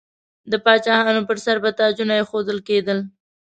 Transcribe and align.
د 0.51 0.53
پاچاهانو 0.65 1.21
پر 1.29 1.37
سر 1.45 1.57
به 1.63 1.69
تاجونه 1.81 2.13
ایښودل 2.17 2.57
کیدل. 2.67 2.99